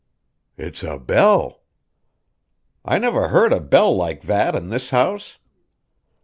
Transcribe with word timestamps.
"It's 0.57 0.81
a 0.81 0.97
bell." 0.97 1.61
"I 2.83 2.97
never 2.97 3.27
heard 3.27 3.53
a 3.53 3.59
bell 3.61 3.95
like 3.95 4.23
that 4.23 4.55
in 4.55 4.69
this 4.69 4.89
house." 4.89 5.37